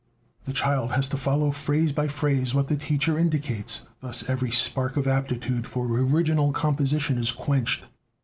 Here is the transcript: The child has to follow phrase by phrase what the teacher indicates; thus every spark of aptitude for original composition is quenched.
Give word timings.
The 0.45 0.51
child 0.51 0.93
has 0.93 1.07
to 1.09 1.15
follow 1.17 1.51
phrase 1.51 1.91
by 1.91 2.07
phrase 2.07 2.55
what 2.55 2.69
the 2.69 2.75
teacher 2.75 3.19
indicates; 3.19 3.85
thus 4.01 4.27
every 4.27 4.49
spark 4.49 4.97
of 4.97 5.05
aptitude 5.07 5.67
for 5.67 5.85
original 5.85 6.51
composition 6.53 7.19
is 7.19 7.31
quenched. 7.31 7.83